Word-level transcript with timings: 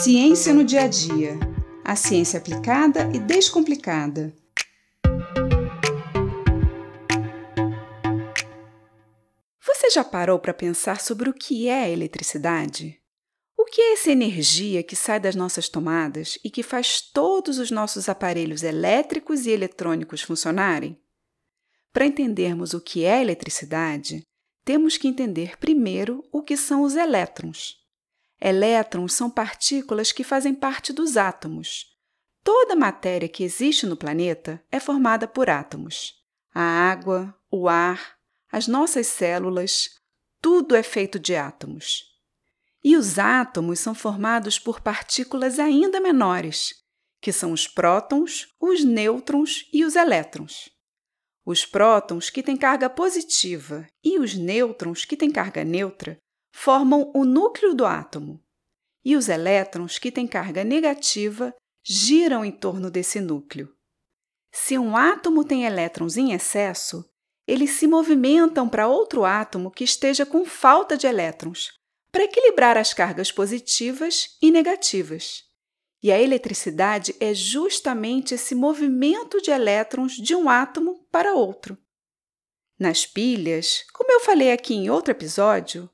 Ciência 0.00 0.54
no 0.54 0.62
dia 0.62 0.82
a 0.82 0.86
dia. 0.86 1.36
A 1.84 1.96
ciência 1.96 2.38
aplicada 2.38 3.10
e 3.12 3.18
descomplicada. 3.18 4.32
Você 9.60 9.90
já 9.90 10.04
parou 10.04 10.38
para 10.38 10.54
pensar 10.54 11.00
sobre 11.00 11.28
o 11.28 11.34
que 11.34 11.66
é 11.66 11.82
a 11.82 11.88
eletricidade? 11.88 12.96
O 13.58 13.64
que 13.64 13.80
é 13.80 13.92
essa 13.94 14.12
energia 14.12 14.84
que 14.84 14.94
sai 14.94 15.18
das 15.18 15.34
nossas 15.34 15.68
tomadas 15.68 16.38
e 16.44 16.48
que 16.48 16.62
faz 16.62 17.00
todos 17.00 17.58
os 17.58 17.72
nossos 17.72 18.08
aparelhos 18.08 18.62
elétricos 18.62 19.46
e 19.46 19.50
eletrônicos 19.50 20.22
funcionarem? 20.22 20.96
Para 21.92 22.06
entendermos 22.06 22.72
o 22.72 22.80
que 22.80 23.04
é 23.04 23.20
eletricidade, 23.20 24.22
temos 24.64 24.96
que 24.96 25.08
entender 25.08 25.58
primeiro 25.58 26.24
o 26.30 26.40
que 26.40 26.56
são 26.56 26.82
os 26.82 26.94
elétrons. 26.94 27.87
Elétrons 28.40 29.14
são 29.14 29.28
partículas 29.28 30.12
que 30.12 30.22
fazem 30.22 30.54
parte 30.54 30.92
dos 30.92 31.16
átomos. 31.16 31.86
Toda 32.44 32.76
matéria 32.76 33.28
que 33.28 33.42
existe 33.42 33.84
no 33.84 33.96
planeta 33.96 34.62
é 34.70 34.78
formada 34.78 35.26
por 35.26 35.50
átomos. 35.50 36.14
A 36.54 36.62
água, 36.62 37.34
o 37.50 37.68
ar, 37.68 38.16
as 38.50 38.66
nossas 38.66 39.06
células, 39.06 39.90
tudo 40.40 40.76
é 40.76 40.82
feito 40.82 41.18
de 41.18 41.34
átomos. 41.34 42.04
E 42.82 42.96
os 42.96 43.18
átomos 43.18 43.80
são 43.80 43.94
formados 43.94 44.58
por 44.58 44.80
partículas 44.80 45.58
ainda 45.58 46.00
menores, 46.00 46.74
que 47.20 47.32
são 47.32 47.52
os 47.52 47.66
prótons, 47.66 48.54
os 48.60 48.84
nêutrons 48.84 49.68
e 49.72 49.84
os 49.84 49.96
elétrons. 49.96 50.70
Os 51.44 51.66
prótons, 51.66 52.30
que 52.30 52.42
têm 52.42 52.56
carga 52.56 52.88
positiva, 52.88 53.86
e 54.04 54.18
os 54.18 54.34
nêutrons, 54.34 55.04
que 55.04 55.16
têm 55.16 55.30
carga 55.30 55.64
neutra, 55.64 56.18
formam 56.60 57.12
o 57.14 57.24
núcleo 57.24 57.72
do 57.72 57.86
átomo. 57.86 58.42
E 59.04 59.14
os 59.14 59.28
elétrons, 59.28 59.96
que 59.96 60.10
têm 60.10 60.26
carga 60.26 60.64
negativa, 60.64 61.54
giram 61.84 62.44
em 62.44 62.50
torno 62.50 62.90
desse 62.90 63.20
núcleo. 63.20 63.72
Se 64.50 64.76
um 64.76 64.96
átomo 64.96 65.44
tem 65.44 65.64
elétrons 65.64 66.16
em 66.16 66.32
excesso, 66.32 67.08
eles 67.46 67.70
se 67.70 67.86
movimentam 67.86 68.68
para 68.68 68.88
outro 68.88 69.24
átomo 69.24 69.70
que 69.70 69.84
esteja 69.84 70.26
com 70.26 70.44
falta 70.44 70.96
de 70.96 71.06
elétrons, 71.06 71.70
para 72.10 72.24
equilibrar 72.24 72.76
as 72.76 72.92
cargas 72.92 73.30
positivas 73.30 74.36
e 74.42 74.50
negativas. 74.50 75.44
E 76.02 76.10
a 76.10 76.20
eletricidade 76.20 77.14
é 77.20 77.32
justamente 77.32 78.34
esse 78.34 78.56
movimento 78.56 79.40
de 79.40 79.52
elétrons 79.52 80.14
de 80.14 80.34
um 80.34 80.50
átomo 80.50 81.06
para 81.10 81.34
outro. 81.34 81.78
Nas 82.76 83.06
pilhas, 83.06 83.84
como 83.92 84.10
eu 84.10 84.20
falei 84.20 84.50
aqui 84.50 84.74
em 84.74 84.90
outro 84.90 85.12
episódio, 85.12 85.88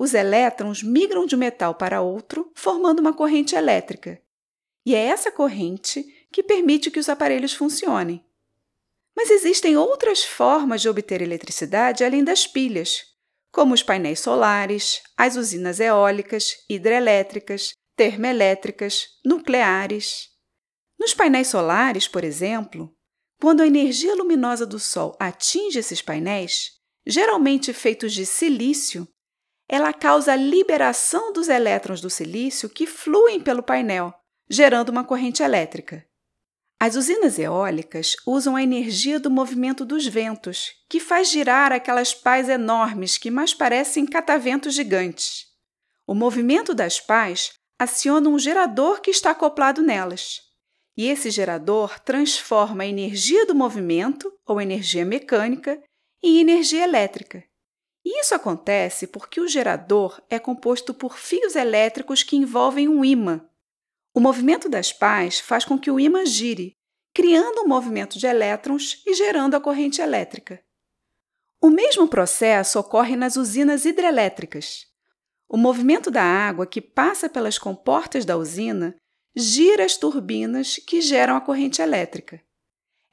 os 0.00 0.14
elétrons 0.14 0.82
migram 0.82 1.26
de 1.26 1.36
um 1.36 1.38
metal 1.38 1.74
para 1.74 2.00
outro, 2.00 2.50
formando 2.54 3.00
uma 3.00 3.12
corrente 3.12 3.54
elétrica. 3.54 4.18
E 4.86 4.94
é 4.94 4.98
essa 4.98 5.30
corrente 5.30 6.02
que 6.32 6.42
permite 6.42 6.90
que 6.90 6.98
os 6.98 7.10
aparelhos 7.10 7.52
funcionem. 7.52 8.24
Mas 9.14 9.28
existem 9.28 9.76
outras 9.76 10.24
formas 10.24 10.80
de 10.80 10.88
obter 10.88 11.20
eletricidade 11.20 12.02
além 12.02 12.24
das 12.24 12.46
pilhas, 12.46 13.02
como 13.52 13.74
os 13.74 13.82
painéis 13.82 14.20
solares, 14.20 15.02
as 15.18 15.36
usinas 15.36 15.80
eólicas, 15.80 16.64
hidrelétricas, 16.66 17.74
termoelétricas, 17.94 19.06
nucleares. 19.22 20.30
Nos 20.98 21.12
painéis 21.12 21.48
solares, 21.48 22.08
por 22.08 22.24
exemplo, 22.24 22.90
quando 23.38 23.60
a 23.60 23.66
energia 23.66 24.14
luminosa 24.14 24.64
do 24.64 24.78
Sol 24.78 25.14
atinge 25.20 25.78
esses 25.78 26.00
painéis, 26.00 26.70
geralmente 27.06 27.74
feitos 27.74 28.14
de 28.14 28.24
silício, 28.24 29.06
ela 29.72 29.92
causa 29.92 30.32
a 30.32 30.36
liberação 30.36 31.32
dos 31.32 31.48
elétrons 31.48 32.00
do 32.00 32.10
silício 32.10 32.68
que 32.68 32.88
fluem 32.88 33.40
pelo 33.40 33.62
painel, 33.62 34.12
gerando 34.50 34.88
uma 34.88 35.04
corrente 35.04 35.44
elétrica. 35.44 36.04
As 36.82 36.96
usinas 36.96 37.38
eólicas 37.38 38.16
usam 38.26 38.56
a 38.56 38.62
energia 38.64 39.20
do 39.20 39.30
movimento 39.30 39.84
dos 39.84 40.08
ventos, 40.08 40.72
que 40.88 40.98
faz 40.98 41.30
girar 41.30 41.70
aquelas 41.70 42.12
pás 42.12 42.48
enormes 42.48 43.16
que 43.16 43.30
mais 43.30 43.54
parecem 43.54 44.04
cataventos 44.06 44.74
gigantes. 44.74 45.46
O 46.04 46.16
movimento 46.16 46.74
das 46.74 46.98
pás 46.98 47.52
aciona 47.78 48.28
um 48.28 48.40
gerador 48.40 49.00
que 49.00 49.12
está 49.12 49.30
acoplado 49.30 49.82
nelas. 49.82 50.40
E 50.96 51.06
esse 51.06 51.30
gerador 51.30 52.00
transforma 52.00 52.82
a 52.82 52.86
energia 52.88 53.46
do 53.46 53.54
movimento, 53.54 54.32
ou 54.44 54.60
energia 54.60 55.04
mecânica, 55.04 55.80
em 56.20 56.40
energia 56.40 56.82
elétrica. 56.82 57.44
E 58.12 58.22
isso 58.22 58.34
acontece 58.34 59.06
porque 59.06 59.40
o 59.40 59.46
gerador 59.46 60.20
é 60.28 60.36
composto 60.36 60.92
por 60.92 61.16
fios 61.16 61.54
elétricos 61.54 62.24
que 62.24 62.34
envolvem 62.34 62.88
um 62.88 63.04
ímã. 63.04 63.48
O 64.12 64.18
movimento 64.18 64.68
das 64.68 64.92
pás 64.92 65.38
faz 65.38 65.64
com 65.64 65.78
que 65.78 65.92
o 65.92 66.00
ímã 66.00 66.26
gire, 66.26 66.72
criando 67.14 67.62
um 67.62 67.68
movimento 67.68 68.18
de 68.18 68.26
elétrons 68.26 69.00
e 69.06 69.14
gerando 69.14 69.54
a 69.54 69.60
corrente 69.60 70.02
elétrica. 70.02 70.60
O 71.62 71.70
mesmo 71.70 72.08
processo 72.08 72.80
ocorre 72.80 73.14
nas 73.14 73.36
usinas 73.36 73.84
hidrelétricas. 73.84 74.88
O 75.48 75.56
movimento 75.56 76.10
da 76.10 76.24
água 76.24 76.66
que 76.66 76.80
passa 76.80 77.28
pelas 77.28 77.58
comportas 77.58 78.24
da 78.24 78.36
usina 78.36 78.96
gira 79.36 79.84
as 79.84 79.96
turbinas 79.96 80.78
que 80.78 81.00
geram 81.00 81.36
a 81.36 81.40
corrente 81.40 81.80
elétrica. 81.80 82.42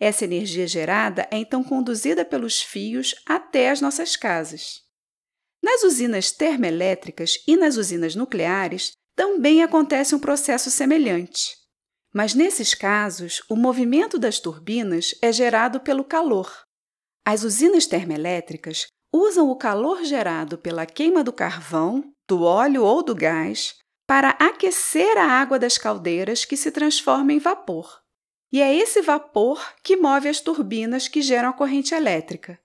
Essa 0.00 0.24
energia 0.24 0.66
gerada 0.66 1.28
é 1.30 1.36
então 1.36 1.62
conduzida 1.62 2.24
pelos 2.24 2.62
fios 2.62 3.14
até 3.26 3.68
as 3.68 3.82
nossas 3.82 4.16
casas. 4.16 4.85
Nas 5.62 5.82
usinas 5.82 6.30
termoelétricas 6.30 7.38
e 7.46 7.56
nas 7.56 7.76
usinas 7.76 8.14
nucleares 8.14 8.92
também 9.16 9.62
acontece 9.62 10.14
um 10.14 10.18
processo 10.18 10.70
semelhante. 10.70 11.56
Mas 12.14 12.34
nesses 12.34 12.74
casos, 12.74 13.42
o 13.48 13.56
movimento 13.56 14.18
das 14.18 14.38
turbinas 14.38 15.14
é 15.20 15.32
gerado 15.32 15.80
pelo 15.80 16.04
calor. 16.04 16.50
As 17.26 17.42
usinas 17.42 17.86
termoelétricas 17.86 18.86
usam 19.12 19.50
o 19.50 19.56
calor 19.56 20.04
gerado 20.04 20.58
pela 20.58 20.86
queima 20.86 21.24
do 21.24 21.32
carvão, 21.32 22.12
do 22.28 22.42
óleo 22.42 22.84
ou 22.84 23.02
do 23.02 23.14
gás 23.14 23.74
para 24.06 24.30
aquecer 24.30 25.18
a 25.18 25.24
água 25.24 25.58
das 25.58 25.76
caldeiras 25.76 26.44
que 26.44 26.56
se 26.56 26.70
transforma 26.70 27.32
em 27.32 27.38
vapor. 27.38 28.00
E 28.52 28.62
é 28.62 28.72
esse 28.74 29.02
vapor 29.02 29.74
que 29.82 29.96
move 29.96 30.28
as 30.28 30.40
turbinas 30.40 31.08
que 31.08 31.20
geram 31.20 31.48
a 31.48 31.52
corrente 31.52 31.94
elétrica. 31.94 32.58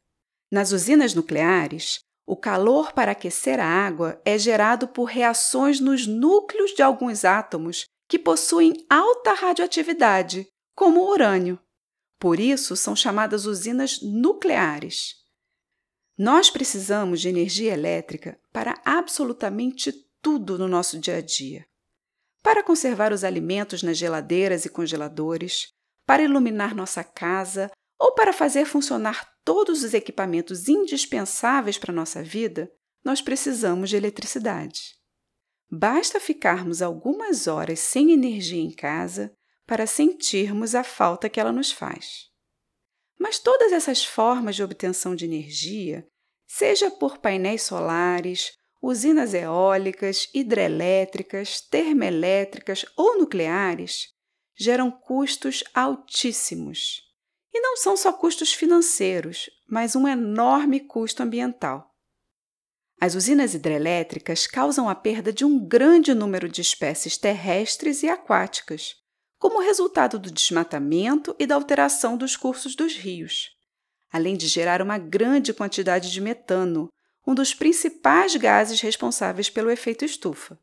Nas 0.51 0.71
usinas 0.71 1.15
nucleares, 1.15 1.99
o 2.31 2.35
calor 2.37 2.93
para 2.93 3.11
aquecer 3.11 3.59
a 3.59 3.65
água 3.65 4.21
é 4.23 4.37
gerado 4.37 4.87
por 4.87 5.03
reações 5.03 5.81
nos 5.81 6.07
núcleos 6.07 6.71
de 6.71 6.81
alguns 6.81 7.25
átomos 7.25 7.83
que 8.07 8.17
possuem 8.17 8.71
alta 8.89 9.33
radioatividade, 9.33 10.47
como 10.73 11.01
o 11.01 11.09
urânio. 11.09 11.59
Por 12.17 12.39
isso, 12.39 12.77
são 12.77 12.95
chamadas 12.95 13.45
usinas 13.45 13.99
nucleares. 14.01 15.15
Nós 16.17 16.49
precisamos 16.49 17.19
de 17.19 17.27
energia 17.27 17.73
elétrica 17.73 18.39
para 18.53 18.79
absolutamente 18.85 19.91
tudo 20.21 20.57
no 20.57 20.69
nosso 20.69 20.97
dia 20.97 21.17
a 21.17 21.21
dia 21.21 21.65
para 22.41 22.63
conservar 22.63 23.13
os 23.13 23.23
alimentos 23.23 23.83
nas 23.83 23.97
geladeiras 23.97 24.65
e 24.65 24.69
congeladores, 24.69 25.67
para 26.07 26.23
iluminar 26.23 26.73
nossa 26.73 27.03
casa 27.03 27.69
ou 28.01 28.13
para 28.13 28.33
fazer 28.33 28.65
funcionar 28.65 29.31
todos 29.45 29.83
os 29.83 29.93
equipamentos 29.93 30.67
indispensáveis 30.67 31.77
para 31.77 31.91
a 31.91 31.95
nossa 31.95 32.23
vida, 32.23 32.71
nós 33.05 33.21
precisamos 33.21 33.91
de 33.91 33.95
eletricidade. 33.95 34.95
Basta 35.69 36.19
ficarmos 36.19 36.81
algumas 36.81 37.45
horas 37.45 37.79
sem 37.79 38.11
energia 38.11 38.59
em 38.59 38.71
casa 38.71 39.31
para 39.67 39.85
sentirmos 39.85 40.73
a 40.73 40.83
falta 40.83 41.29
que 41.29 41.39
ela 41.39 41.51
nos 41.51 41.71
faz. 41.71 42.31
Mas 43.19 43.37
todas 43.37 43.71
essas 43.71 44.03
formas 44.03 44.55
de 44.55 44.63
obtenção 44.63 45.15
de 45.15 45.25
energia, 45.25 46.03
seja 46.47 46.89
por 46.89 47.19
painéis 47.19 47.61
solares, 47.61 48.53
usinas 48.81 49.35
eólicas, 49.35 50.27
hidrelétricas, 50.33 51.61
termoelétricas 51.61 52.83
ou 52.97 53.19
nucleares 53.19 54.07
geram 54.57 54.89
custos 54.89 55.63
altíssimos. 55.71 57.10
E 57.53 57.59
não 57.59 57.75
são 57.75 57.97
só 57.97 58.13
custos 58.13 58.53
financeiros, 58.53 59.49
mas 59.67 59.95
um 59.95 60.07
enorme 60.07 60.79
custo 60.79 61.21
ambiental. 61.21 61.91
As 62.99 63.15
usinas 63.15 63.55
hidrelétricas 63.55 64.45
causam 64.45 64.87
a 64.87 64.93
perda 64.93 65.33
de 65.33 65.43
um 65.43 65.59
grande 65.59 66.13
número 66.13 66.47
de 66.47 66.61
espécies 66.61 67.17
terrestres 67.17 68.03
e 68.03 68.07
aquáticas, 68.07 68.95
como 69.39 69.59
resultado 69.59 70.19
do 70.19 70.29
desmatamento 70.29 71.35
e 71.39 71.47
da 71.47 71.55
alteração 71.55 72.15
dos 72.15 72.37
cursos 72.37 72.75
dos 72.75 72.95
rios, 72.95 73.49
além 74.11 74.37
de 74.37 74.47
gerar 74.47 74.83
uma 74.83 74.99
grande 74.99 75.51
quantidade 75.51 76.11
de 76.11 76.21
metano, 76.21 76.89
um 77.25 77.33
dos 77.33 77.55
principais 77.55 78.35
gases 78.35 78.79
responsáveis 78.81 79.49
pelo 79.49 79.71
efeito 79.71 80.05
estufa. 80.05 80.59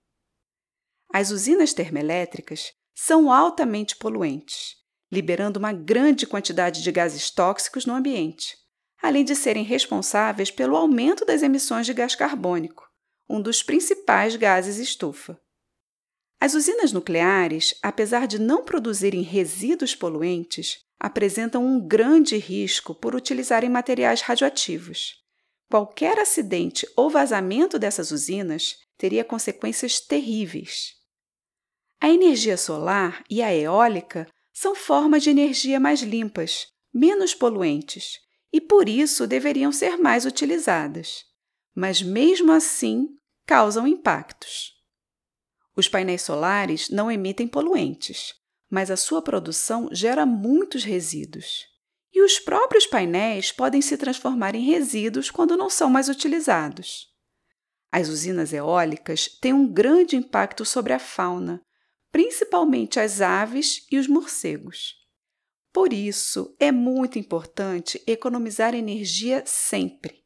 As 1.12 1.30
usinas 1.32 1.72
termoelétricas 1.72 2.72
são 2.94 3.32
altamente 3.32 3.96
poluentes, 3.96 4.76
liberando 5.10 5.58
uma 5.58 5.72
grande 5.72 6.26
quantidade 6.26 6.82
de 6.82 6.92
gases 6.92 7.30
tóxicos 7.30 7.86
no 7.86 7.94
ambiente, 7.94 8.56
além 9.02 9.24
de 9.24 9.34
serem 9.34 9.64
responsáveis 9.64 10.50
pelo 10.50 10.76
aumento 10.76 11.24
das 11.24 11.42
emissões 11.42 11.86
de 11.86 11.94
gás 11.94 12.14
carbônico, 12.14 12.88
um 13.28 13.40
dos 13.40 13.62
principais 13.62 14.36
gases 14.36 14.78
estufa. 14.78 15.38
As 16.40 16.54
usinas 16.54 16.92
nucleares, 16.92 17.74
apesar 17.82 18.26
de 18.26 18.38
não 18.38 18.64
produzirem 18.64 19.22
resíduos 19.22 19.94
poluentes, 19.94 20.78
apresentam 20.98 21.64
um 21.64 21.80
grande 21.80 22.36
risco 22.36 22.94
por 22.94 23.14
utilizarem 23.14 23.68
materiais 23.68 24.20
radioativos. 24.20 25.14
Qualquer 25.68 26.18
acidente 26.18 26.88
ou 26.96 27.10
vazamento 27.10 27.78
dessas 27.78 28.10
usinas 28.10 28.76
teria 28.96 29.24
consequências 29.24 30.00
terríveis. 30.00 30.94
A 32.00 32.08
energia 32.08 32.56
solar 32.56 33.22
e 33.28 33.42
a 33.42 33.54
eólica 33.54 34.26
são 34.60 34.74
formas 34.74 35.22
de 35.22 35.30
energia 35.30 35.78
mais 35.78 36.02
limpas, 36.02 36.66
menos 36.92 37.32
poluentes, 37.32 38.18
e 38.52 38.60
por 38.60 38.88
isso 38.88 39.24
deveriam 39.24 39.70
ser 39.70 39.96
mais 39.98 40.24
utilizadas. 40.24 41.24
Mas 41.76 42.02
mesmo 42.02 42.50
assim, 42.50 43.06
causam 43.46 43.86
impactos. 43.86 44.72
Os 45.76 45.88
painéis 45.88 46.22
solares 46.22 46.90
não 46.90 47.08
emitem 47.08 47.46
poluentes, 47.46 48.34
mas 48.68 48.90
a 48.90 48.96
sua 48.96 49.22
produção 49.22 49.88
gera 49.92 50.26
muitos 50.26 50.82
resíduos. 50.82 51.64
E 52.12 52.20
os 52.20 52.40
próprios 52.40 52.84
painéis 52.84 53.52
podem 53.52 53.80
se 53.80 53.96
transformar 53.96 54.56
em 54.56 54.64
resíduos 54.64 55.30
quando 55.30 55.56
não 55.56 55.70
são 55.70 55.88
mais 55.88 56.08
utilizados. 56.08 57.06
As 57.92 58.08
usinas 58.08 58.52
eólicas 58.52 59.28
têm 59.40 59.52
um 59.52 59.72
grande 59.72 60.16
impacto 60.16 60.64
sobre 60.64 60.92
a 60.92 60.98
fauna, 60.98 61.62
principalmente 62.10 62.98
as 62.98 63.20
aves 63.20 63.86
e 63.90 63.98
os 63.98 64.06
morcegos. 64.06 64.96
Por 65.72 65.92
isso, 65.92 66.54
é 66.58 66.72
muito 66.72 67.18
importante 67.18 68.02
economizar 68.06 68.74
energia 68.74 69.42
sempre. 69.46 70.24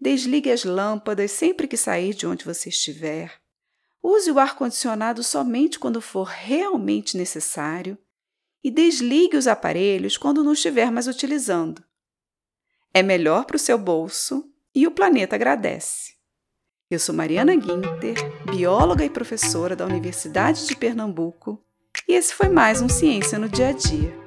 Desligue 0.00 0.50
as 0.50 0.64
lâmpadas 0.64 1.30
sempre 1.30 1.68
que 1.68 1.76
sair 1.76 2.14
de 2.14 2.26
onde 2.26 2.44
você 2.44 2.68
estiver. 2.68 3.40
Use 4.02 4.30
o 4.30 4.38
ar-condicionado 4.38 5.22
somente 5.22 5.78
quando 5.78 6.00
for 6.00 6.24
realmente 6.24 7.16
necessário 7.16 7.96
e 8.62 8.70
desligue 8.70 9.36
os 9.36 9.46
aparelhos 9.46 10.16
quando 10.16 10.42
não 10.42 10.52
estiver 10.52 10.90
mais 10.90 11.06
utilizando. 11.06 11.84
É 12.92 13.02
melhor 13.02 13.44
para 13.44 13.56
o 13.56 13.58
seu 13.58 13.78
bolso 13.78 14.50
e 14.74 14.86
o 14.86 14.90
planeta 14.90 15.36
agradece. 15.36 16.13
Eu 16.94 17.00
sou 17.00 17.12
Mariana 17.12 17.56
Guinter, 17.56 18.14
bióloga 18.44 19.04
e 19.04 19.10
professora 19.10 19.74
da 19.74 19.84
Universidade 19.84 20.64
de 20.64 20.76
Pernambuco, 20.76 21.60
e 22.08 22.12
esse 22.12 22.32
foi 22.32 22.48
mais 22.48 22.80
um 22.80 22.88
Ciência 22.88 23.36
no 23.36 23.48
Dia 23.48 23.70
a 23.70 23.72
Dia. 23.72 24.23